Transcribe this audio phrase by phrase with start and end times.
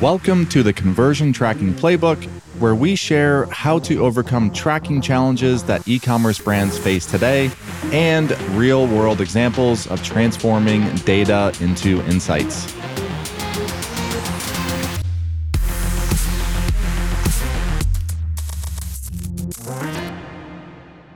[0.00, 2.22] Welcome to the Conversion Tracking Playbook,
[2.60, 7.50] where we share how to overcome tracking challenges that e commerce brands face today
[7.86, 12.72] and real world examples of transforming data into insights.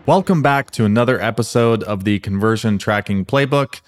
[0.06, 3.80] Welcome back to another episode of the Conversion Tracking Playbook.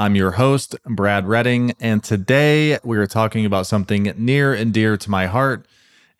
[0.00, 4.96] I'm your host, Brad Redding, and today we are talking about something near and dear
[4.96, 5.66] to my heart,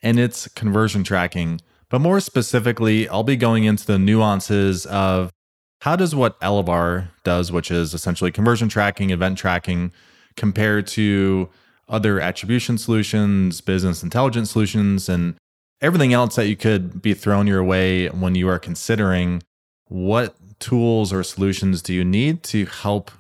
[0.03, 1.63] and it's conversion tracking.
[1.89, 5.33] But more specifically, I'll be going into the nuances of
[5.81, 9.93] how does what Elevar does, which is essentially conversion tracking, event tracking,
[10.37, 11.49] compare to
[11.89, 15.37] other attribution solutions, business intelligence solutions, and
[15.81, 19.43] everything else that you could be thrown your way when you are considering
[19.87, 23.11] what tools or solutions do you need to help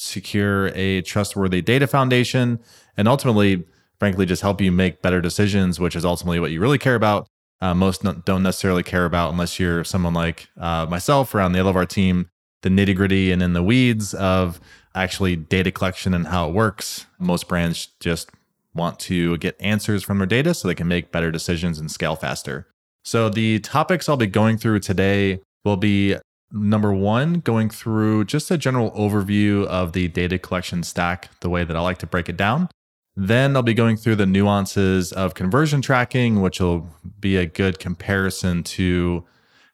[0.00, 2.58] secure a trustworthy data foundation,
[2.96, 3.64] and ultimately,
[3.98, 7.28] frankly, just help you make better decisions, which is ultimately what you really care about.
[7.60, 11.86] Uh, most don't necessarily care about unless you're someone like uh, myself around the Elevar
[11.86, 12.30] team,
[12.62, 14.58] the nitty gritty and in the weeds of
[14.94, 17.04] actually data collection and how it works.
[17.18, 18.30] Most brands just
[18.74, 22.16] want to get answers from their data so they can make better decisions and scale
[22.16, 22.66] faster.
[23.04, 26.16] So, the topics I'll be going through today will be
[26.52, 31.62] Number one, going through just a general overview of the data collection stack, the way
[31.64, 32.68] that I like to break it down.
[33.16, 36.88] Then I'll be going through the nuances of conversion tracking, which will
[37.20, 39.24] be a good comparison to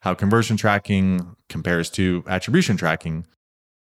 [0.01, 3.27] how conversion tracking compares to attribution tracking.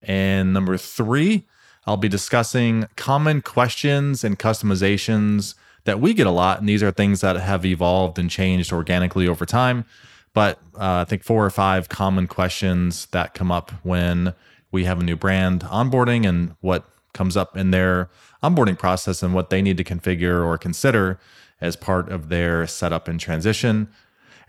[0.01, 1.47] And number three,
[1.87, 5.55] I'll be discussing common questions and customizations
[5.85, 6.59] that we get a lot.
[6.59, 9.85] And these are things that have evolved and changed organically over time
[10.35, 14.35] but uh, I think four or five common questions that come up when
[14.69, 18.09] we have a new brand onboarding and what comes up in their
[18.43, 21.17] onboarding process and what they need to configure or consider
[21.61, 23.87] as part of their setup and transition.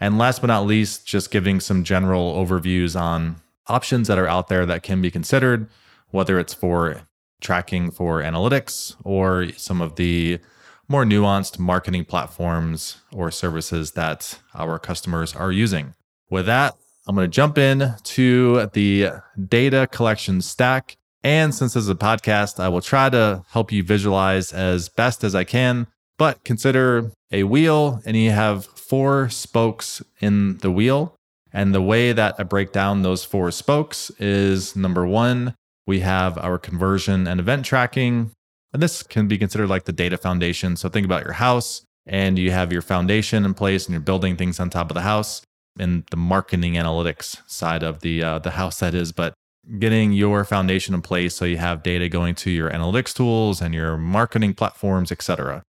[0.01, 3.37] And last but not least, just giving some general overviews on
[3.69, 5.69] options that are out there that can be considered,
[6.10, 7.03] whether it's for
[7.41, 10.41] tracking for analytics or some of the
[10.88, 15.94] more nuanced marketing platforms or services that our customers are using.
[16.30, 16.74] With that,
[17.06, 19.10] I'm going to jump in to the
[19.48, 20.97] data collection stack.
[21.22, 25.24] And since this is a podcast, I will try to help you visualize as best
[25.24, 25.86] as I can.
[26.19, 31.14] But consider a wheel, and you have four spokes in the wheel.
[31.53, 35.54] And the way that I break down those four spokes is number one,
[35.86, 38.32] we have our conversion and event tracking.
[38.76, 40.76] And this can be considered like the data foundation.
[40.76, 44.37] So think about your house and you have your foundation in place and you're building
[44.37, 45.41] things on top of the house
[45.78, 49.12] and the marketing analytics side of the uh, the house that is.
[49.12, 49.32] But
[49.78, 53.72] getting your foundation in place so you have data going to your analytics tools and
[53.75, 55.60] your marketing platforms etc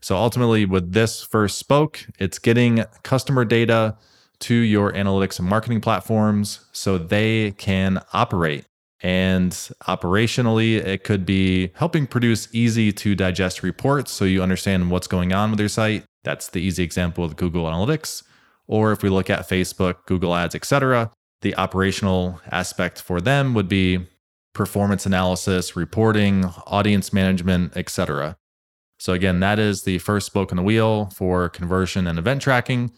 [0.00, 3.96] so ultimately with this first spoke it's getting customer data
[4.40, 8.64] to your analytics and marketing platforms so they can operate
[9.00, 9.52] and
[9.86, 15.32] operationally, it could be helping produce easy to digest reports so you understand what's going
[15.32, 16.04] on with your site.
[16.24, 18.24] That's the easy example with Google Analytics.
[18.66, 23.68] Or if we look at Facebook, Google Ads, etc., the operational aspect for them would
[23.68, 24.06] be
[24.52, 28.36] performance analysis, reporting, audience management, etc.
[28.98, 32.90] So again, that is the first spoke in the wheel for conversion and event tracking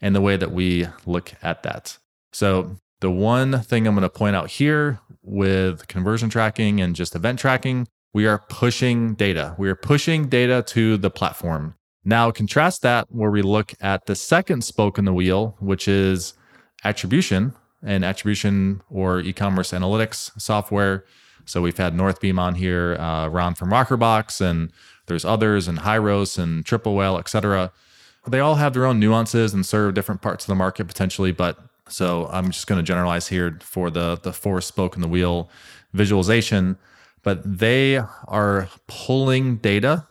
[0.00, 1.98] and the way that we look at that.
[2.32, 7.14] So the one thing I'm going to point out here with conversion tracking and just
[7.14, 9.54] event tracking, we are pushing data.
[9.58, 11.74] We are pushing data to the platform.
[12.04, 16.34] Now, contrast that where we look at the second spoke in the wheel, which is
[16.84, 21.04] attribution and attribution or e commerce analytics software.
[21.44, 24.72] So we've had Northbeam on here, uh, Ron from Rockerbox, and
[25.06, 27.72] there's others, and Hyros and Triple Whale, et cetera.
[28.26, 31.58] They all have their own nuances and serve different parts of the market potentially, but
[31.88, 35.50] so I'm just going to generalize here for the the four spoke in the wheel
[35.92, 36.78] visualization,
[37.22, 40.06] but they are pulling data.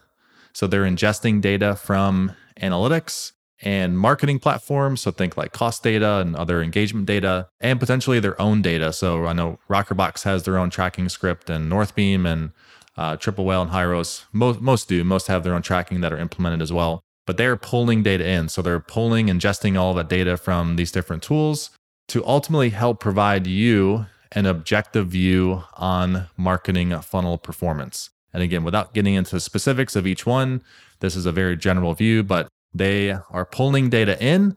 [0.54, 5.01] So they're ingesting data from analytics and marketing platforms.
[5.01, 8.92] So think like cost data and other engagement data and potentially their own data.
[8.94, 12.51] So I know Rockerbox has their own tracking script and Northbeam and
[12.98, 14.25] uh, Triple Whale and Hyros.
[14.31, 15.04] Most, most do.
[15.04, 18.50] Most have their own tracking that are implemented as well but they're pulling data in.
[18.50, 21.69] So they're pulling, ingesting all that data from these different tools
[22.07, 28.09] to ultimately help provide you an objective view on marketing funnel performance.
[28.33, 30.62] And again, without getting into specifics of each one,
[31.00, 34.56] this is a very general view, but they are pulling data in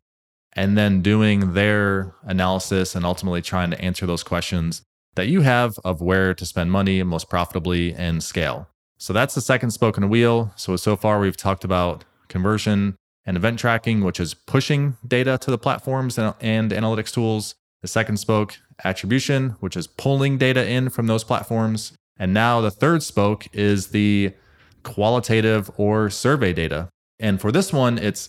[0.54, 4.82] and then doing their analysis and ultimately trying to answer those questions
[5.14, 8.68] that you have of where to spend money most profitably and scale.
[8.98, 10.52] So that's the second spoken wheel.
[10.56, 12.96] So, so far we've talked about conversion
[13.26, 17.54] and event tracking, which is pushing data to the platforms and, and analytics tools.
[17.82, 21.92] The second spoke, attribution, which is pulling data in from those platforms.
[22.18, 24.34] And now the third spoke is the
[24.82, 26.88] qualitative or survey data.
[27.18, 28.28] And for this one, it's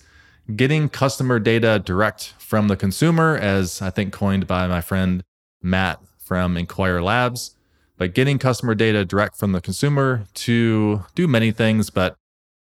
[0.56, 5.24] getting customer data direct from the consumer, as I think coined by my friend
[5.62, 7.56] Matt from Enquire Labs.
[7.98, 12.16] But getting customer data direct from the consumer to do many things, but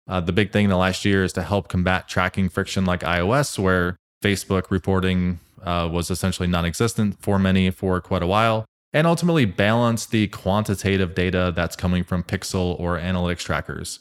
[0.08, 3.02] uh, the big thing in the last year is to help combat tracking friction like
[3.02, 8.66] iOS, where Facebook reporting uh, was essentially non existent for many for quite a while,
[8.94, 14.00] and ultimately balance the quantitative data that's coming from Pixel or analytics trackers.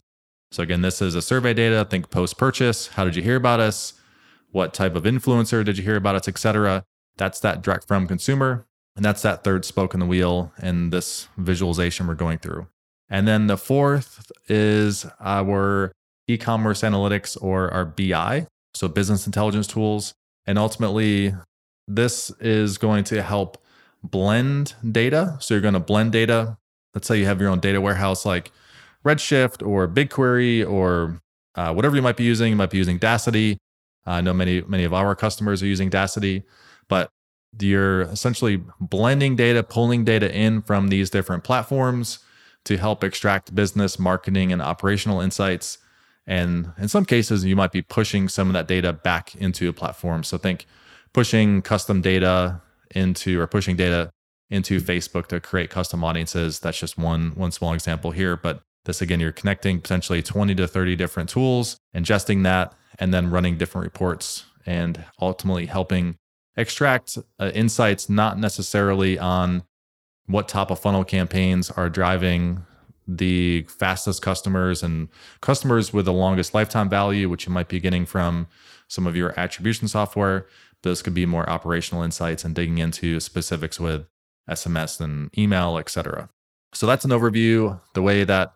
[0.52, 1.84] So, again, this is a survey data.
[1.88, 2.88] Think post purchase.
[2.88, 3.94] How did you hear about us?
[4.52, 6.84] What type of influencer did you hear about us, etc.
[7.16, 8.66] That's that direct from consumer.
[8.94, 12.66] And that's that third spoke in the wheel in this visualization we're going through.
[13.08, 15.92] And then the fourth is our
[16.28, 20.14] e commerce analytics or our BI, so business intelligence tools.
[20.46, 21.34] And ultimately,
[21.86, 23.62] this is going to help
[24.02, 25.36] blend data.
[25.40, 26.56] So you're going to blend data.
[26.94, 28.50] Let's say you have your own data warehouse like
[29.04, 31.20] Redshift or BigQuery or
[31.54, 32.50] uh, whatever you might be using.
[32.50, 33.56] You might be using Daasity.
[34.04, 36.44] I know many many of our customers are using Daasity,
[36.88, 37.08] but
[37.60, 42.18] you're essentially blending data, pulling data in from these different platforms
[42.66, 45.78] to help extract business, marketing, and operational insights.
[46.26, 49.72] And in some cases, you might be pushing some of that data back into a
[49.72, 50.24] platform.
[50.24, 50.66] So think
[51.12, 52.60] pushing custom data
[52.94, 54.10] into or pushing data
[54.50, 56.60] into Facebook to create custom audiences.
[56.60, 60.68] That's just one one small example here, but this again, you're connecting potentially 20 to
[60.68, 66.16] 30 different tools, ingesting that, and then running different reports and ultimately helping
[66.56, 69.62] extract uh, insights not necessarily on
[70.26, 72.64] what top of funnel campaigns are driving
[73.08, 75.08] the fastest customers and
[75.40, 78.48] customers with the longest lifetime value, which you might be getting from
[78.88, 80.46] some of your attribution software.
[80.82, 84.06] Those could be more operational insights and digging into specifics with
[84.50, 86.28] SMS and email, etc.
[86.72, 87.80] So that's an overview.
[87.94, 88.52] The way that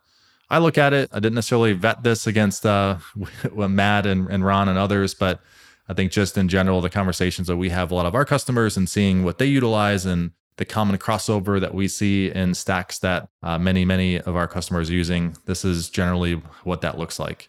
[0.49, 2.99] I look at it, I didn't necessarily vet this against uh,
[3.55, 5.40] Matt and, and Ron and others, but
[5.88, 8.76] I think just in general, the conversations that we have a lot of our customers
[8.76, 13.27] and seeing what they utilize and the common crossover that we see in stacks that
[13.43, 16.35] uh, many, many of our customers are using, this is generally
[16.65, 17.49] what that looks like.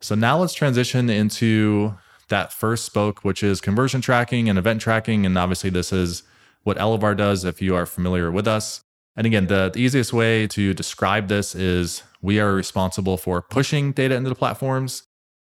[0.00, 1.94] So now let's transition into
[2.30, 5.26] that first spoke, which is conversion tracking and event tracking.
[5.26, 6.22] And obviously, this is
[6.62, 8.80] what Elevar does if you are familiar with us.
[9.14, 13.92] And again, the, the easiest way to describe this is we are responsible for pushing
[13.92, 15.02] data into the platforms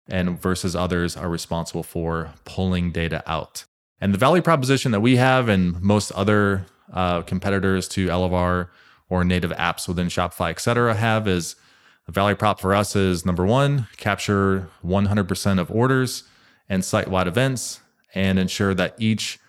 [0.10, 3.64] and versus others are responsible for pulling data out.
[4.04, 8.68] And the value proposition that we have and most other uh, competitors to Elevar
[9.08, 11.56] or native apps within Shopify, et cetera, have is
[12.06, 16.24] the value prop for us is number one, capture 100% of orders
[16.68, 17.80] and site wide events
[18.14, 19.40] and ensure that each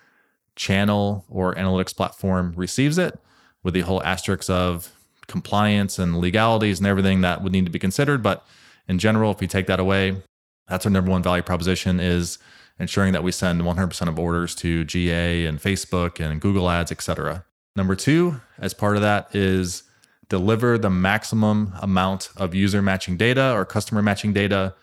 [0.55, 3.19] channel or analytics platform receives it
[3.65, 4.93] with the whole asterisk of
[5.27, 8.23] compliance and legalities and everything that would need to be considered.
[8.23, 8.47] But
[8.87, 10.23] in general, if we take that away,
[10.69, 12.39] that's our number one value proposition is
[12.79, 17.44] ensuring that we send 100% of orders to GA and Facebook and Google Ads, etc.
[17.76, 19.85] Number two, as part of that, is
[20.29, 24.75] deliver the maximum amount of user matching data or customer matching data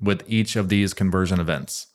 [0.00, 1.88] with each of these conversion events.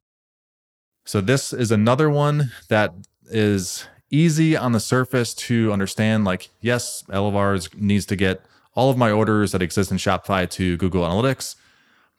[1.06, 2.94] So, this is another one that
[3.30, 6.26] is easy on the surface to understand.
[6.26, 8.42] Like, yes, Elevar needs to get
[8.76, 11.56] all of my orders that exist in Shopify to Google Analytics.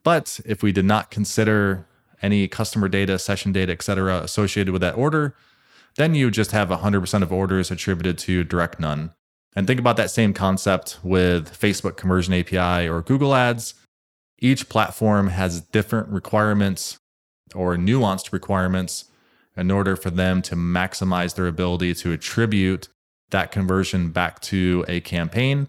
[0.02, 1.87] But if we did not consider
[2.23, 5.35] any customer data, session data, et cetera, associated with that order,
[5.96, 9.12] then you just have 100% of orders attributed to direct none.
[9.54, 13.75] And think about that same concept with Facebook Conversion API or Google Ads.
[14.38, 16.99] Each platform has different requirements
[17.54, 19.06] or nuanced requirements
[19.56, 22.88] in order for them to maximize their ability to attribute
[23.30, 25.68] that conversion back to a campaign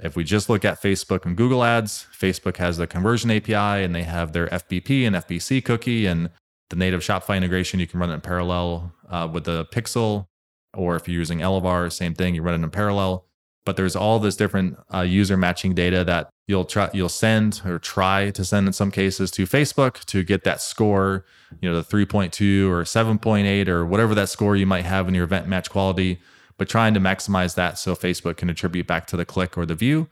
[0.00, 3.94] if we just look at Facebook and Google Ads, Facebook has the conversion API and
[3.94, 6.30] they have their FBP and FBC cookie and
[6.68, 7.80] the native Shopify integration.
[7.80, 10.26] You can run it in parallel uh, with the Pixel,
[10.74, 12.34] or if you're using Elevar, same thing.
[12.34, 13.24] You run it in parallel.
[13.64, 17.80] But there's all this different uh, user matching data that you'll try, you'll send or
[17.80, 21.24] try to send in some cases to Facebook to get that score,
[21.60, 25.24] you know, the 3.2 or 7.8 or whatever that score you might have in your
[25.24, 26.20] event match quality
[26.58, 29.74] but trying to maximize that so Facebook can attribute back to the click or the
[29.74, 30.08] view.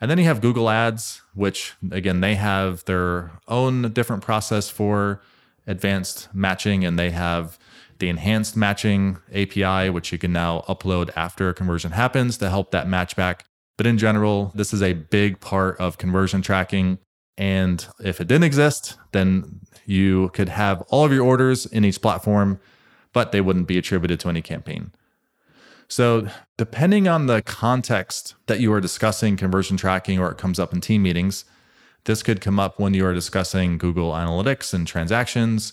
[0.00, 5.20] And then you have Google Ads, which again, they have their own different process for
[5.66, 7.58] advanced matching, and they have
[7.98, 12.70] the enhanced matching API, which you can now upload after a conversion happens to help
[12.70, 13.44] that match back.
[13.76, 16.98] But in general, this is a big part of conversion tracking.
[17.36, 22.00] And if it didn't exist, then you could have all of your orders in each
[22.02, 22.58] platform,
[23.12, 24.92] but they wouldn't be attributed to any campaign.
[25.90, 30.72] So, depending on the context that you are discussing conversion tracking or it comes up
[30.72, 31.44] in team meetings,
[32.04, 35.72] this could come up when you are discussing Google Analytics and transactions.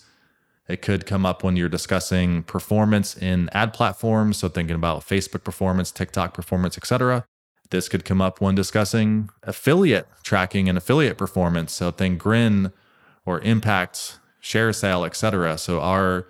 [0.68, 5.44] It could come up when you're discussing performance in ad platforms, so thinking about Facebook
[5.44, 7.24] performance, TikTok performance, etc.
[7.70, 12.74] This could come up when discussing affiliate tracking and affiliate performance, so think Grin
[13.24, 15.60] or Impact, ShareASale, etc.
[15.60, 16.26] So our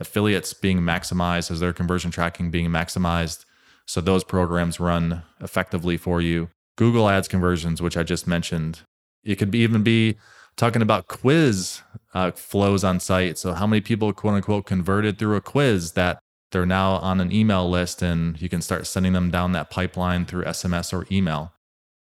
[0.00, 3.44] affiliates being maximized as their conversion tracking being maximized.
[3.86, 6.48] So those programs run effectively for you.
[6.76, 8.80] Google Ads conversions, which I just mentioned.
[9.22, 10.16] It could be, even be
[10.56, 11.82] talking about quiz
[12.14, 13.36] uh, flows on site.
[13.36, 16.18] So how many people, quote unquote, converted through a quiz that
[16.52, 20.24] they're now on an email list and you can start sending them down that pipeline
[20.24, 21.52] through SMS or email.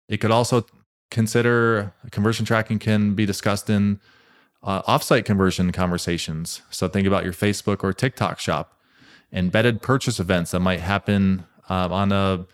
[0.07, 0.65] It could also
[1.11, 3.99] consider conversion tracking can be discussed in
[4.63, 6.61] uh, offsite conversion conversations.
[6.69, 8.73] So think about your Facebook or TikTok shop,
[9.31, 12.45] embedded purchase events that might happen uh, on a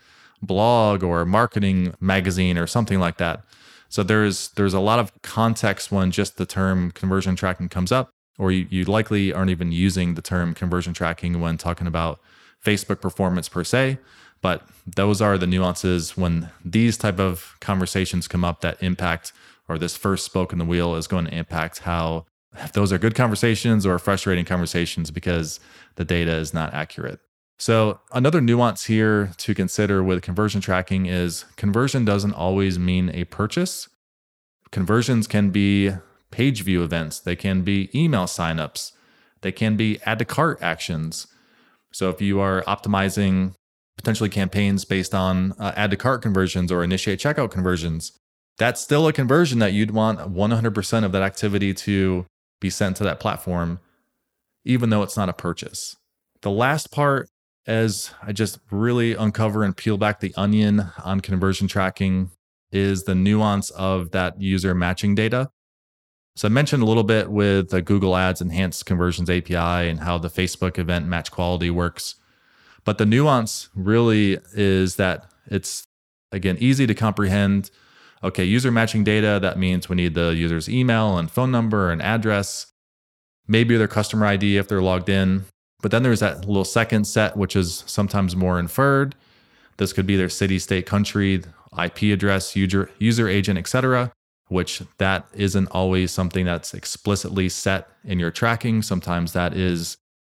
[0.42, 3.44] blog or marketing magazine or something like that.
[3.88, 8.10] So there's there's a lot of context when just the term conversion tracking comes up,
[8.38, 12.20] or you, you likely aren't even using the term conversion tracking when talking about
[12.64, 13.98] Facebook performance per se.
[14.40, 19.32] But those are the nuances when these type of conversations come up that impact
[19.68, 22.98] or this first spoke in the wheel is going to impact how if those are
[22.98, 25.58] good conversations or frustrating conversations because
[25.96, 27.20] the data is not accurate.
[27.58, 33.24] So, another nuance here to consider with conversion tracking is conversion doesn't always mean a
[33.24, 33.88] purchase.
[34.72, 35.92] Conversions can be
[36.30, 38.92] page view events, they can be email signups,
[39.42, 41.28] they can be add to cart actions.
[41.92, 43.54] So, if you are optimizing
[43.96, 48.18] potentially campaigns based on uh, add to cart conversions or initiate checkout conversions,
[48.58, 52.26] that's still a conversion that you'd want 100% of that activity to
[52.60, 53.80] be sent to that platform,
[54.64, 55.96] even though it's not a purchase.
[56.42, 57.28] The last part,
[57.66, 62.30] as I just really uncover and peel back the onion on conversion tracking,
[62.70, 65.50] is the nuance of that user matching data.
[66.36, 70.18] So I mentioned a little bit with the Google Ads Enhanced Conversions API and how
[70.18, 72.16] the Facebook event match quality works.
[72.84, 75.84] But the nuance really is that it's,
[76.32, 77.70] again, easy to comprehend
[78.24, 82.02] okay, user matching data, that means we need the user's email and phone number and
[82.02, 82.66] address,
[83.46, 85.44] maybe their customer ID if they're logged in.
[85.82, 89.14] But then there's that little second set, which is sometimes more inferred.
[89.76, 91.42] This could be their city, state, country,
[91.78, 94.10] IP address, user, user agent, etc.,
[94.48, 98.82] which that isn't always something that's explicitly set in your tracking.
[98.82, 99.96] Sometimes that is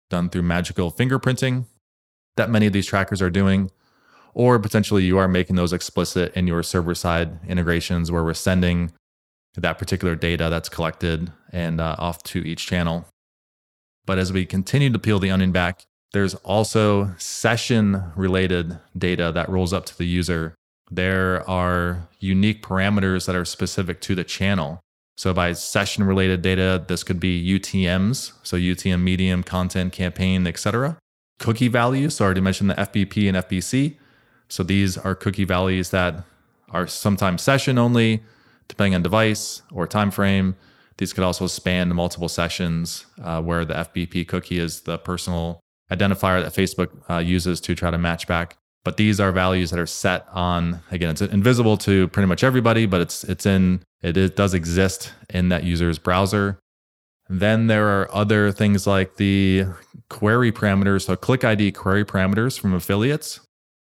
[0.10, 1.66] done through magical fingerprinting
[2.36, 3.70] that many of these trackers are doing
[4.38, 8.92] or potentially you are making those explicit in your server side integrations where we're sending
[9.56, 13.04] that particular data that's collected and uh, off to each channel.
[14.06, 19.50] But as we continue to peel the onion back, there's also session related data that
[19.50, 20.54] rolls up to the user.
[20.92, 24.80] There are unique parameters that are specific to the channel.
[25.18, 31.00] So by session related data, this could be UTMs, so UTM medium, content, campaign, etc.
[31.40, 33.98] Cookie values, so I already mentioned the FBP and FBC.
[34.50, 36.24] So these are cookie values that
[36.70, 38.24] are sometimes session only,
[38.68, 40.56] depending on device or time frame.
[40.98, 45.60] These could also span multiple sessions uh, where the FBP cookie is the personal
[45.92, 48.58] identifier that Facebook uh, uses to try to match back.
[48.84, 52.86] But these are values that are set on again, it's invisible to pretty much everybody,
[52.86, 56.58] but it's it's in it, it does exist in that user's browser.
[57.30, 59.66] Then there are other things like the
[60.10, 63.42] query parameters, so click ID query parameters from affiliates.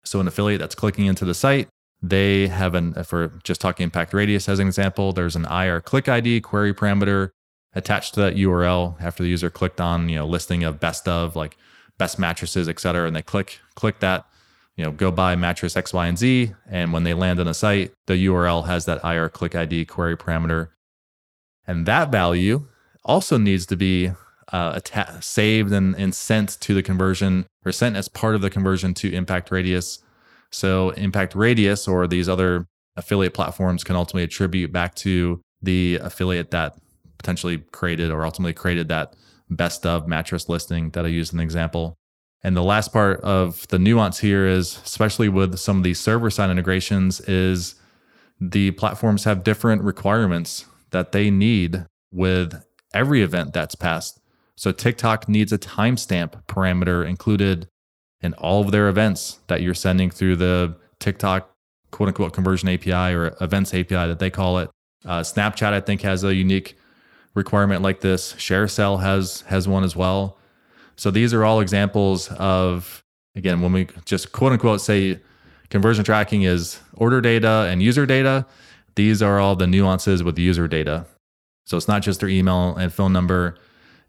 [0.07, 1.69] So an affiliate that's clicking into the site,
[2.03, 5.81] they have an, if we're just talking impact radius as an example, there's an IR
[5.81, 7.31] click ID query parameter
[7.75, 11.37] attached to that URL after the user clicked on, you know, listing of best of
[11.37, 11.57] like
[11.99, 13.07] best mattresses, et cetera.
[13.07, 14.27] And they click, click that,
[14.77, 16.55] you know, go buy mattress X, Y, and Z.
[16.69, 20.17] And when they land on a site, the URL has that IR click ID query
[20.17, 20.69] parameter.
[21.67, 22.69] And that value
[23.05, 24.13] also needs to be
[24.53, 28.50] uh, atta- saved and, and sent to the conversion or sent as part of the
[28.50, 29.99] conversion to Impact Radius.
[30.50, 36.50] So Impact Radius or these other affiliate platforms can ultimately attribute back to the affiliate
[36.53, 36.76] that
[37.19, 39.15] potentially created or ultimately created that
[39.50, 41.97] best of mattress listing that I used an example.
[42.43, 46.31] And the last part of the nuance here is, especially with some of these server
[46.31, 47.75] side integrations, is
[48.41, 52.62] the platforms have different requirements that they need with
[52.95, 54.21] every event that's passed.
[54.57, 57.69] So TikTok needs a timestamp parameter included
[58.21, 61.51] in all of their events that you're sending through the TikTok
[61.91, 64.71] quote unquote conversion API or events API that they call it.
[65.05, 66.77] Uh, Snapchat, I think, has a unique
[67.35, 68.33] requirement like this.
[68.35, 70.39] ShareCell has has one as well.
[70.97, 75.21] So these are all examples of again when we just quote unquote say
[75.69, 78.47] conversion tracking is order data and user data.
[78.95, 81.07] These are all the nuances with user data.
[81.67, 83.57] So it's not just their email and phone number,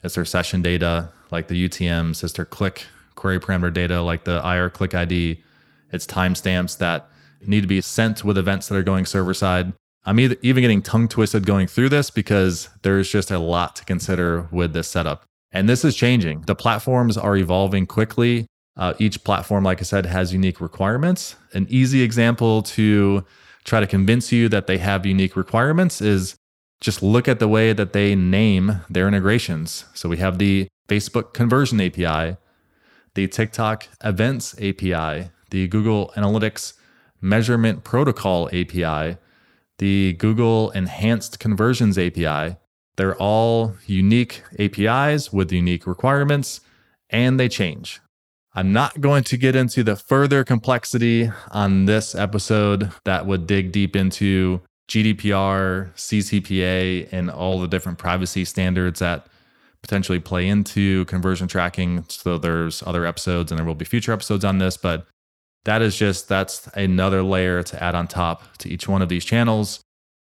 [0.03, 2.85] it's their session data like the UTMs, it's their click
[3.15, 5.43] query parameter data like the IR click ID.
[5.91, 7.09] It's timestamps that
[7.45, 9.73] need to be sent with events that are going server side.
[10.05, 14.47] I'm even getting tongue twisted going through this because there's just a lot to consider
[14.51, 15.25] with this setup.
[15.51, 16.41] And this is changing.
[16.41, 18.47] The platforms are evolving quickly.
[18.77, 21.35] Uh, each platform, like I said, has unique requirements.
[21.53, 23.25] An easy example to
[23.65, 26.35] try to convince you that they have unique requirements is
[26.79, 29.85] just look at the way that they name their integrations.
[29.93, 32.37] So we have the Facebook Conversion API,
[33.15, 36.73] the TikTok Events API, the Google Analytics
[37.19, 39.17] Measurement Protocol API,
[39.79, 42.57] the Google Enhanced Conversions API.
[42.95, 46.61] They're all unique APIs with unique requirements,
[47.09, 48.01] and they change.
[48.53, 53.71] I'm not going to get into the further complexity on this episode that would dig
[53.71, 59.27] deep into GDPR, CCPA, and all the different privacy standards that
[59.81, 62.05] potentially play into conversion tracking.
[62.07, 65.07] So there's other episodes and there will be future episodes on this, but
[65.65, 69.25] that is just that's another layer to add on top to each one of these
[69.25, 69.81] channels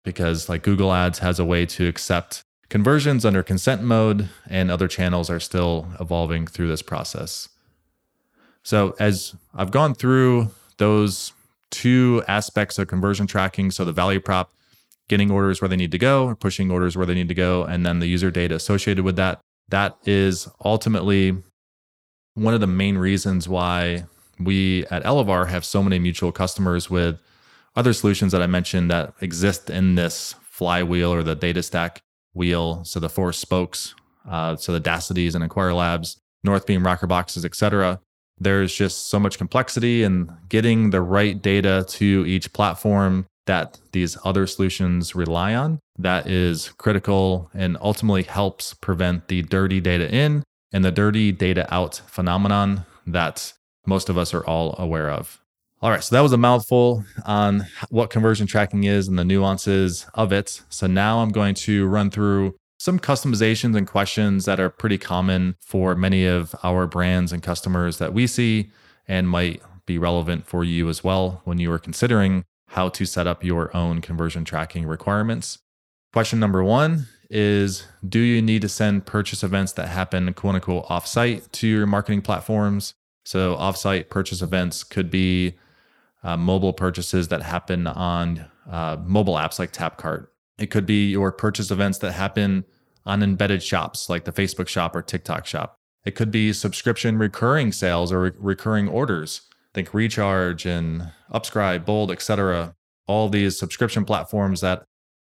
[0.04, 4.88] because like Google Ads has a way to accept conversions under consent mode and other
[4.88, 7.48] channels are still evolving through this process.
[8.62, 11.32] So as I've gone through those
[11.70, 14.52] two aspects of conversion tracking, so the value prop
[15.08, 17.84] getting orders where they need to go pushing orders where they need to go and
[17.84, 21.36] then the user data associated with that, that is ultimately
[22.34, 24.04] one of the main reasons why
[24.38, 27.20] we at Elevar have so many mutual customers with
[27.76, 32.84] other solutions that I mentioned that exist in this flywheel or the data stack wheel.
[32.84, 33.94] So the four spokes,
[34.28, 38.00] uh, so the Daasities and Enquire Labs, Northbeam, Rockerboxes, etc.
[38.40, 44.16] There's just so much complexity in getting the right data to each platform that these
[44.24, 45.78] other solutions rely on.
[45.98, 51.72] That is critical and ultimately helps prevent the dirty data in and the dirty data
[51.72, 53.52] out phenomenon that
[53.86, 55.40] most of us are all aware of.
[55.82, 60.06] All right, so that was a mouthful on what conversion tracking is and the nuances
[60.14, 60.60] of it.
[60.68, 65.54] So now I'm going to run through some customizations and questions that are pretty common
[65.60, 68.70] for many of our brands and customers that we see
[69.06, 73.26] and might be relevant for you as well when you are considering how to set
[73.26, 75.58] up your own conversion tracking requirements.
[76.14, 80.86] Question number one is Do you need to send purchase events that happen quote unquote
[80.86, 82.94] offsite to your marketing platforms?
[83.26, 85.58] So, offsite purchase events could be
[86.22, 90.28] uh, mobile purchases that happen on uh, mobile apps like Tapcart.
[90.60, 92.64] It could be your purchase events that happen
[93.06, 95.74] on embedded shops like the Facebook shop or TikTok shop.
[96.04, 99.42] It could be subscription recurring sales or re- recurring orders.
[99.74, 102.74] Think Recharge and Upscribe, Bold, etc.
[103.06, 104.84] All these subscription platforms that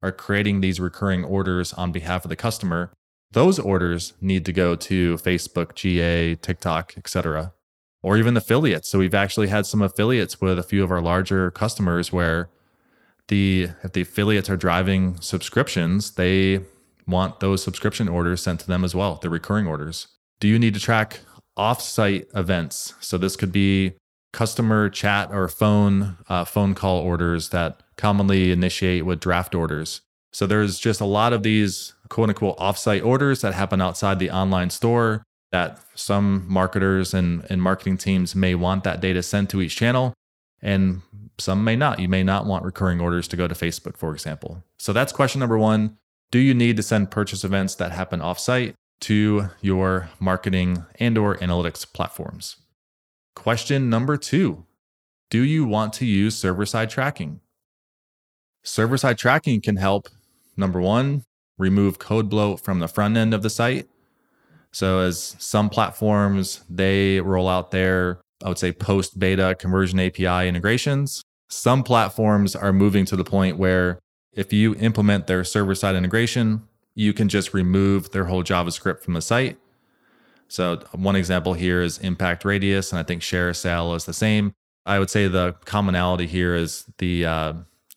[0.03, 2.93] are creating these recurring orders on behalf of the customer.
[3.31, 7.53] Those orders need to go to Facebook, GA, TikTok, etc
[8.03, 8.89] or even affiliates.
[8.89, 12.49] So we've actually had some affiliates with a few of our larger customers where
[13.29, 16.61] the if the affiliates are driving subscriptions, they
[17.07, 20.09] want those subscription orders sent to them as well, the recurring orders.
[20.41, 21.21] Do you need to track
[21.57, 22.95] offsite events?
[23.01, 23.95] So this could be
[24.33, 30.01] customer chat or phone uh, phone call orders that commonly initiate with draft orders.
[30.33, 34.31] So there's just a lot of these quote unquote offsite orders that happen outside the
[34.31, 39.63] online store that some marketers and, and marketing teams may want that data sent to
[39.63, 40.13] each channel
[40.61, 41.01] and
[41.39, 42.01] some may not.
[42.01, 44.63] You may not want recurring orders to go to Facebook, for example.
[44.79, 45.97] So that's question number one.
[46.31, 51.37] Do you need to send purchase events that happen offsite to your marketing and or
[51.37, 52.57] analytics platforms?
[53.35, 54.67] Question number two.
[55.31, 57.41] Do you want to use server-side tracking?
[58.65, 60.09] Server-side tracking can help,
[60.57, 61.23] number one,
[61.57, 63.89] remove code bloat from the front end of the site
[64.73, 70.49] so as some platforms, they roll out their, I would say, post beta conversion API
[70.49, 71.23] integrations.
[71.49, 73.99] Some platforms are moving to the point where
[74.33, 76.63] if you implement their server side integration,
[76.95, 79.59] you can just remove their whole JavaScript from the site.
[80.49, 84.53] So one example here is Impact Radius, and I think ShareSale is the same.
[84.87, 87.53] I would say the commonality here is the uh,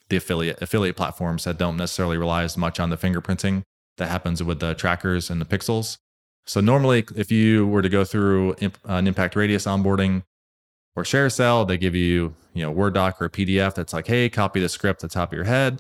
[0.10, 3.64] the affiliate affiliate platforms that don't necessarily rely as much on the fingerprinting
[3.98, 5.98] that happens with the trackers and the pixels.
[6.46, 10.24] So normally, if you were to go through an impact radius onboarding
[10.96, 14.30] or ShareCell, they give you you know Word doc or a PDF that's like, hey,
[14.30, 15.80] copy the script at the top of your head,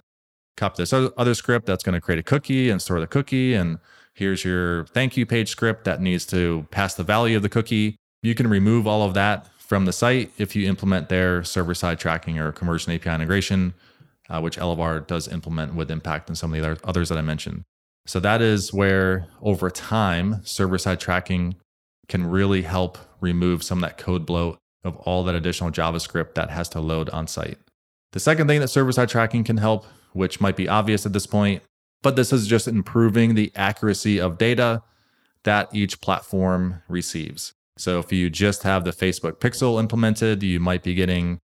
[0.58, 3.54] copy this other script that's going to create a cookie and store the cookie.
[3.54, 3.80] And
[4.13, 7.95] here's your thank you page script that needs to pass the value of the cookie.
[8.24, 11.97] You can remove all of that from the site if you implement their server side
[11.97, 13.74] tracking or conversion API integration,
[14.30, 17.21] uh, which Elevar does implement with Impact and some of the other, others that I
[17.21, 17.63] mentioned.
[18.06, 21.56] So that is where over time, server side tracking
[22.08, 26.50] can really help remove some of that code bloat of all that additional JavaScript that
[26.50, 27.58] has to load on site.
[28.12, 31.28] The second thing that server side tracking can help, which might be obvious at this
[31.28, 31.63] point,
[32.02, 34.84] but this is just improving the accuracy of data
[35.44, 37.54] that each platform receives.
[37.78, 41.39] So if you just have the Facebook pixel implemented, you might be getting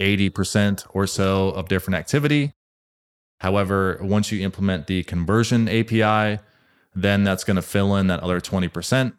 [0.00, 2.52] 80% or so of different activity.
[3.40, 6.40] However, once you implement the conversion API,
[6.94, 9.14] then that's going to fill in that other 20%.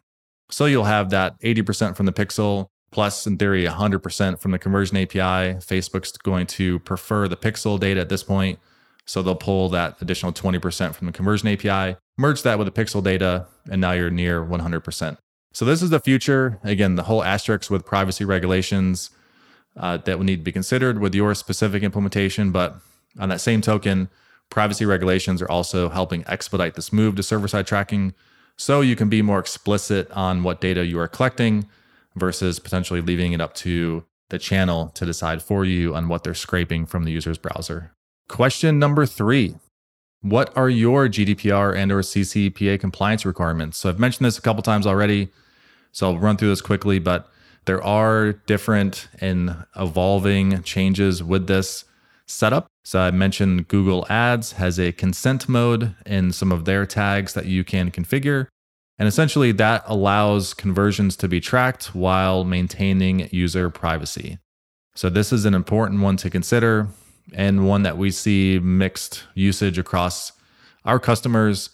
[0.50, 4.96] So you'll have that 80% from the pixel, plus in theory 100% from the conversion
[4.96, 5.58] API.
[5.60, 8.58] Facebook's going to prefer the pixel data at this point.
[9.06, 13.02] So they'll pull that additional 20% from the conversion API, merge that with the pixel
[13.02, 15.16] data, and now you're near 100%.
[15.52, 16.60] So this is the future.
[16.62, 19.10] Again, the whole asterisk with privacy regulations
[19.76, 22.52] uh, that would need to be considered with your specific implementation.
[22.52, 22.76] But
[23.18, 24.08] on that same token,
[24.48, 28.14] privacy regulations are also helping expedite this move to server side tracking
[28.56, 31.66] so you can be more explicit on what data you are collecting
[32.20, 36.34] versus potentially leaving it up to the channel to decide for you on what they're
[36.34, 37.92] scraping from the user's browser.
[38.28, 39.56] Question number three
[40.22, 43.78] What are your GDPR and or CCPA compliance requirements?
[43.78, 45.30] So I've mentioned this a couple times already,
[45.90, 47.28] so I'll run through this quickly, but
[47.64, 51.84] there are different and evolving changes with this
[52.26, 52.68] setup.
[52.84, 57.46] So I mentioned Google Ads has a consent mode in some of their tags that
[57.46, 58.46] you can configure.
[59.00, 64.36] And essentially, that allows conversions to be tracked while maintaining user privacy.
[64.94, 66.88] So, this is an important one to consider
[67.32, 70.32] and one that we see mixed usage across
[70.84, 71.70] our customers.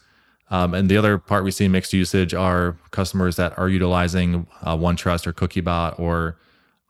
[0.51, 4.77] Um, and the other part we see mixed usage are customers that are utilizing uh,
[4.77, 6.39] OneTrust or CookieBot or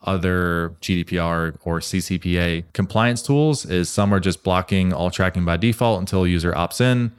[0.03, 3.65] other GDPR or CCPA compliance tools.
[3.65, 7.13] Is some are just blocking all tracking by default until user opts in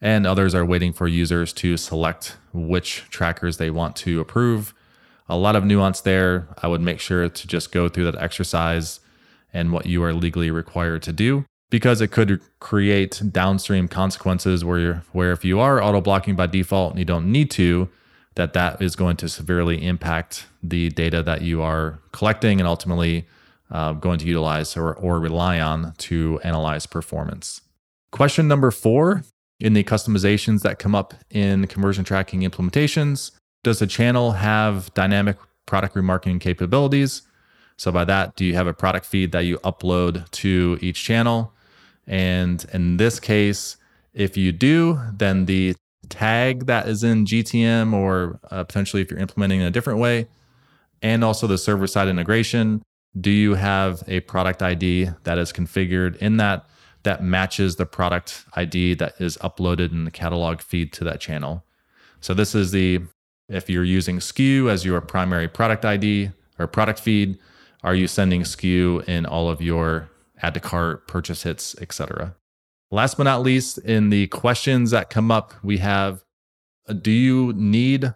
[0.00, 4.74] and others are waiting for users to select which trackers they want to approve.
[5.28, 6.48] A lot of nuance there.
[6.62, 9.00] I would make sure to just go through that exercise
[9.52, 15.02] and what you are legally required to do because it could create downstream consequences where
[15.12, 17.88] where if you are auto blocking by default and you don't need to
[18.36, 23.26] that that is going to severely impact the data that you are collecting and ultimately
[23.70, 27.62] uh, going to utilize or, or rely on to analyze performance.
[28.12, 29.24] Question number four
[29.60, 33.30] in the customizations that come up in conversion tracking implementations.
[33.64, 37.22] Does the channel have dynamic product remarketing capabilities?
[37.78, 41.52] So, by that, do you have a product feed that you upload to each channel?
[42.06, 43.76] And in this case,
[44.14, 45.74] if you do, then the
[46.08, 50.28] tag that is in GTM, or uh, potentially if you're implementing in a different way,
[51.02, 52.82] and also the server side integration,
[53.20, 56.66] do you have a product ID that is configured in that?
[57.06, 61.64] That matches the product ID that is uploaded in the catalog feed to that channel.
[62.20, 63.00] So this is the
[63.48, 67.38] if you're using SKU as your primary product ID or product feed,
[67.84, 70.10] are you sending SKU in all of your
[70.42, 72.34] add to cart, purchase hits, etc.
[72.90, 76.24] Last but not least, in the questions that come up, we have
[76.88, 78.14] uh, do you need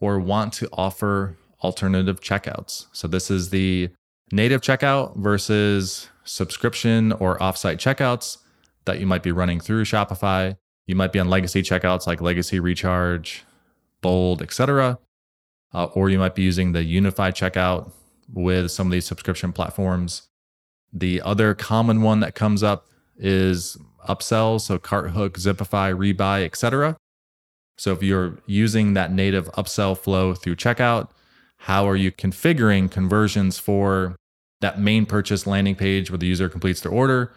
[0.00, 2.86] or want to offer alternative checkouts?
[2.92, 3.90] So this is the
[4.32, 8.38] native checkout versus subscription or offsite checkouts
[8.84, 10.56] that you might be running through Shopify.
[10.86, 13.44] You might be on legacy checkouts like Legacy Recharge,
[14.00, 14.98] Bold, etc.
[15.72, 17.92] Uh, or you might be using the unified checkout
[18.32, 20.28] with some of these subscription platforms.
[20.92, 23.76] The other common one that comes up is
[24.08, 26.96] upsells, so Carthook, Zipify, Rebuy, etc.
[27.78, 31.08] So if you're using that native upsell flow through checkout,
[31.58, 34.16] how are you configuring conversions for
[34.62, 37.32] that main purchase landing page where the user completes their order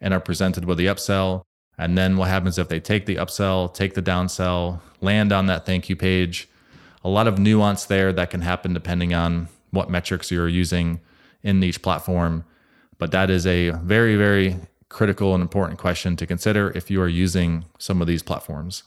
[0.00, 1.44] and are presented with the upsell.
[1.78, 5.64] And then what happens if they take the upsell, take the downsell, land on that
[5.64, 6.48] thank you page?
[7.04, 11.00] A lot of nuance there that can happen depending on what metrics you're using
[11.42, 12.44] in each platform.
[12.98, 14.56] But that is a very, very
[14.88, 18.82] critical and important question to consider if you are using some of these platforms.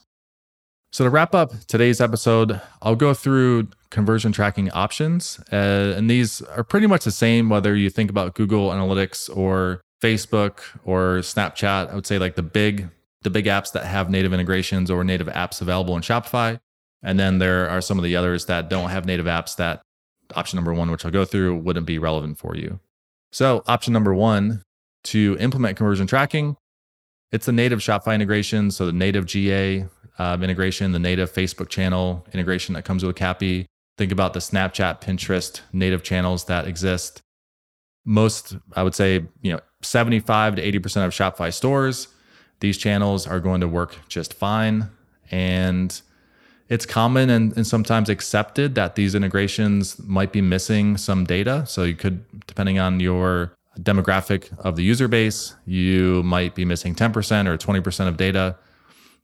[0.94, 5.40] So, to wrap up today's episode, I'll go through conversion tracking options.
[5.50, 9.80] Uh, and these are pretty much the same whether you think about Google Analytics or
[10.00, 11.90] Facebook or Snapchat.
[11.90, 12.90] I would say like the big
[13.22, 16.60] the big apps that have native integrations or native apps available in Shopify.
[17.02, 19.82] And then there are some of the others that don't have native apps that
[20.36, 22.78] option number 1 which I'll go through wouldn't be relevant for you.
[23.32, 24.62] So, option number 1
[25.06, 26.56] to implement conversion tracking
[27.34, 32.26] it's the native Shopify integration, so the native GA um, integration, the native Facebook channel
[32.32, 33.66] integration that comes with CAPI.
[33.96, 37.20] Think about the Snapchat, Pinterest native channels that exist.
[38.04, 42.08] Most, I would say, you know, 75 to 80% of Shopify stores,
[42.60, 44.90] these channels are going to work just fine.
[45.30, 46.00] And
[46.68, 51.64] it's common and, and sometimes accepted that these integrations might be missing some data.
[51.66, 56.94] So you could, depending on your demographic of the user base, you might be missing
[56.94, 58.56] 10% or 20% of data.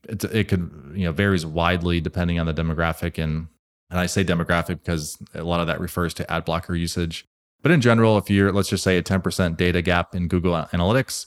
[0.08, 3.22] It, it could, you know, varies widely depending on the demographic.
[3.22, 3.48] And,
[3.90, 7.26] and I say demographic because a lot of that refers to ad blocker usage.
[7.62, 11.26] But in general, if you're, let's just say a 10% data gap in Google Analytics,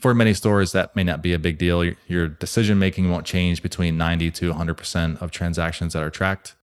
[0.00, 1.84] for many stores, that may not be a big deal.
[2.06, 6.54] Your decision making won't change between 90 to 100% of transactions that are tracked.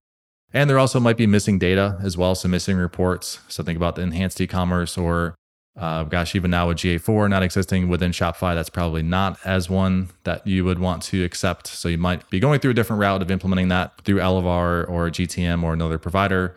[0.52, 3.40] And there also might be missing data as well, some missing reports.
[3.48, 5.34] So think about the enhanced e commerce or,
[5.76, 10.10] uh, gosh, even now with GA4 not existing within Shopify, that's probably not as one
[10.22, 11.66] that you would want to accept.
[11.66, 15.10] So you might be going through a different route of implementing that through Elevar or
[15.10, 16.54] GTM or another provider.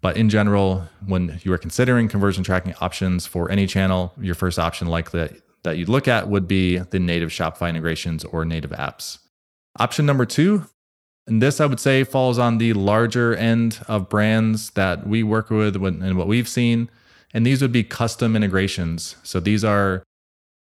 [0.00, 4.58] But in general, when you are considering conversion tracking options for any channel, your first
[4.58, 9.18] option likely that you'd look at would be the native Shopify integrations or native apps.
[9.78, 10.66] Option number two,
[11.26, 15.50] and this I would say falls on the larger end of brands that we work
[15.50, 16.90] with and what we've seen.
[17.34, 19.16] And these would be custom integrations.
[19.22, 20.02] So these are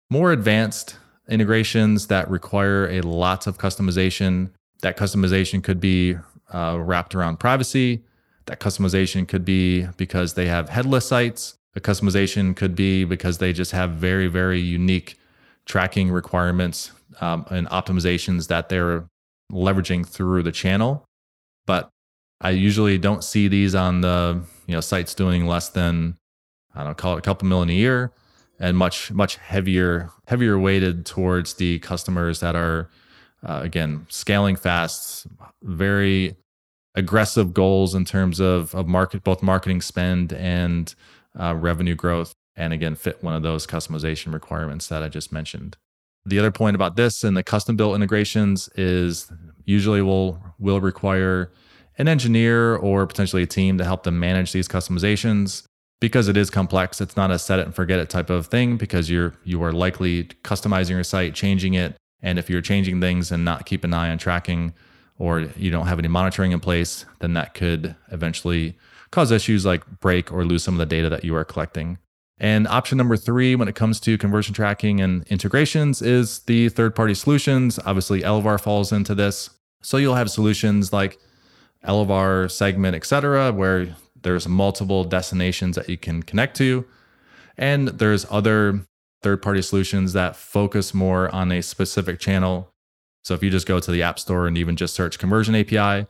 [0.09, 0.97] more advanced
[1.29, 4.51] integrations that require a lot of customization.
[4.81, 6.17] That customization could be
[6.53, 8.03] uh, wrapped around privacy.
[8.45, 11.55] That customization could be because they have headless sites.
[11.73, 15.17] The customization could be because they just have very, very unique
[15.65, 19.05] tracking requirements um, and optimizations that they're
[19.51, 21.05] leveraging through the channel.
[21.65, 21.89] But
[22.41, 26.17] I usually don't see these on the you know sites doing less than
[26.75, 28.11] I don't call it a couple million a year,
[28.59, 32.89] and much much heavier heavier weighted towards the customers that are
[33.43, 35.27] uh, again scaling fast,
[35.63, 36.35] very
[36.95, 40.95] aggressive goals in terms of of market both marketing spend and
[41.39, 45.77] uh, revenue growth, and again, fit one of those customization requirements that I just mentioned.
[46.25, 49.31] The other point about this and the custom built integrations is
[49.63, 51.51] usually will will require
[51.97, 55.65] an engineer or potentially a team to help them manage these customizations
[55.99, 57.01] because it is complex.
[57.01, 59.71] It's not a set it and forget it type of thing because you're you are
[59.71, 63.93] likely customizing your site, changing it, and if you're changing things and not keep an
[63.93, 64.73] eye on tracking
[65.17, 68.77] or you don't have any monitoring in place, then that could eventually
[69.11, 71.97] cause issues like break or lose some of the data that you are collecting.
[72.37, 76.93] And option number three, when it comes to conversion tracking and integrations, is the third
[76.93, 77.79] party solutions.
[77.85, 79.49] Obviously, Elevar falls into this.
[79.81, 81.17] So you'll have solutions like
[81.87, 86.83] Elevar, Segment, etc., where there's multiple destinations that you can connect to.
[87.59, 88.81] And there's other
[89.21, 92.73] third party solutions that focus more on a specific channel.
[93.23, 96.07] So if you just go to the App Store and even just search Conversion API,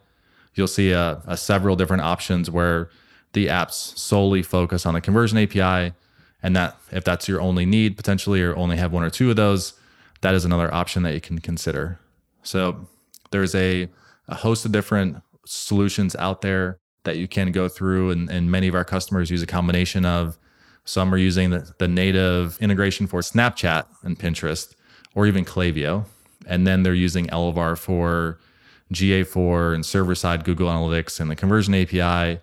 [0.54, 2.89] you'll see a, a several different options where
[3.34, 5.93] the apps solely focus on the conversion API.
[6.41, 9.36] And that if that's your only need potentially, or only have one or two of
[9.36, 9.73] those,
[10.21, 11.99] that is another option that you can consider.
[12.43, 12.88] So
[13.32, 13.89] there's a,
[14.30, 18.12] a host of different solutions out there that you can go through.
[18.12, 20.38] And, and many of our customers use a combination of
[20.84, 24.76] some are using the, the native integration for Snapchat and Pinterest,
[25.15, 26.06] or even Klaviyo.
[26.46, 28.39] And then they're using Elevar for
[28.94, 32.39] GA4 and server side Google Analytics and the conversion API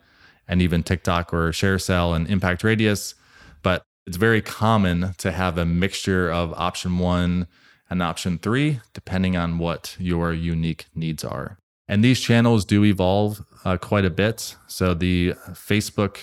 [0.49, 3.15] and even TikTok or ShareCell and Impact Radius.
[3.63, 7.47] But it's very common to have a mixture of option one
[7.89, 11.59] and option three, depending on what your unique needs are.
[11.93, 14.57] And these channels do evolve uh, quite a bit.
[14.67, 16.21] So the Facebook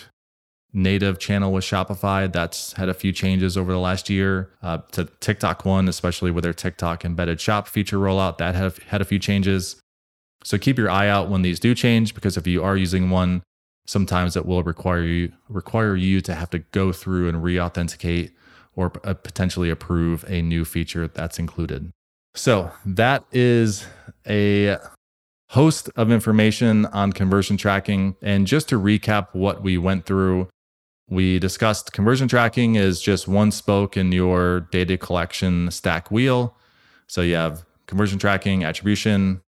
[0.73, 4.49] native channel with Shopify that's had a few changes over the last year.
[4.63, 8.99] Uh, to TikTok one, especially with their TikTok embedded shop feature rollout, that have had
[8.99, 9.79] a few changes.
[10.43, 13.43] So keep your eye out when these do change because if you are using one,
[13.85, 18.31] sometimes it will require you require you to have to go through and re-authenticate
[18.75, 21.91] or uh, potentially approve a new feature that's included.
[22.33, 23.85] So that is
[24.27, 24.79] a
[25.49, 28.15] host of information on conversion tracking.
[28.21, 30.47] And just to recap what we went through,
[31.09, 36.55] we discussed conversion tracking is just one spoke in your data collection stack wheel.
[37.07, 39.41] So you have conversion tracking, attribution,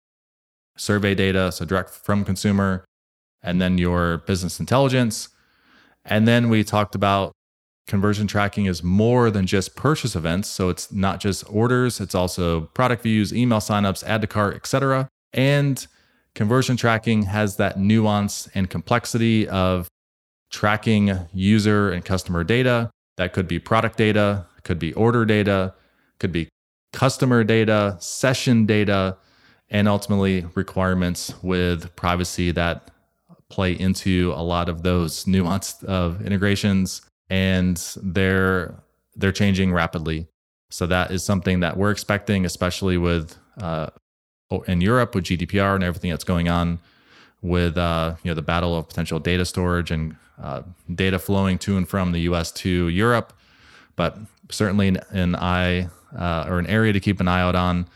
[0.78, 2.84] survey data, so direct from consumer,
[3.42, 5.28] and then your business intelligence.
[6.06, 7.32] And then we talked about
[7.86, 10.48] conversion tracking is more than just purchase events.
[10.48, 15.08] So it's not just orders, it's also product views, email signups, add to cart, etc.
[15.32, 15.86] And
[16.34, 19.88] conversion tracking has that nuance and complexity of
[20.50, 22.90] tracking user and customer data.
[23.16, 25.74] That could be product data, could be order data,
[26.18, 26.48] could be
[26.92, 29.16] customer data, session data,
[29.68, 32.90] and ultimately requirements with privacy that
[33.48, 38.74] play into a lot of those nuanced of integrations and they're
[39.16, 40.26] they're changing rapidly
[40.70, 43.88] so that is something that we're expecting especially with uh,
[44.66, 46.78] in europe with gdpr and everything that's going on
[47.42, 50.62] with uh, you know the battle of potential data storage and uh,
[50.94, 53.32] data flowing to and from the us to europe
[53.96, 54.18] but
[54.50, 57.86] certainly an, an eye uh, or an area to keep an eye out on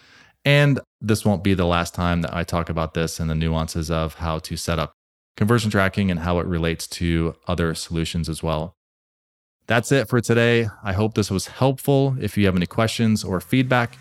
[0.44, 3.90] and this won't be the last time that i talk about this and the nuances
[3.90, 4.94] of how to set up
[5.36, 8.76] conversion tracking and how it relates to other solutions as well.
[9.66, 10.68] That's it for today.
[10.82, 12.16] I hope this was helpful.
[12.20, 13.96] If you have any questions or feedback,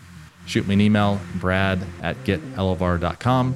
[0.46, 3.54] shoot me an email, brad at getelevar.com.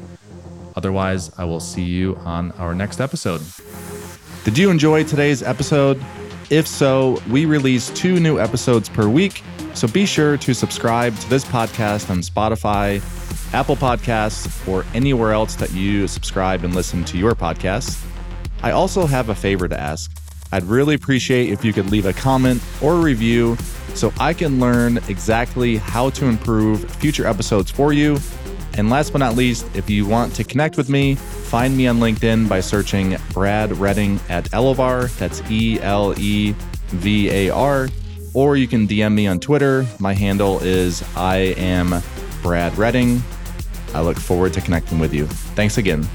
[0.77, 3.43] Otherwise, I will see you on our next episode.
[4.45, 6.03] Did you enjoy today's episode?
[6.51, 9.43] If so, we release two new episodes per week,
[9.75, 13.03] so be sure to subscribe to this podcast on Spotify,
[13.53, 18.03] Apple Podcasts, or anywhere else that you subscribe and listen to your podcasts.
[18.63, 20.18] I also have a favor to ask.
[20.53, 23.57] I'd really appreciate if you could leave a comment or a review
[23.95, 28.19] so I can learn exactly how to improve future episodes for you.
[28.75, 31.99] And last but not least, if you want to connect with me, find me on
[31.99, 35.17] LinkedIn by searching Brad Redding at Elevar.
[35.19, 36.55] That's E L E
[36.89, 37.89] V A R.
[38.35, 39.85] Or you can DM me on Twitter.
[39.99, 42.03] My handle is I am
[42.41, 43.21] Brad Redding.
[43.95, 45.27] I look forward to connecting with you.
[45.27, 46.07] Thanks again.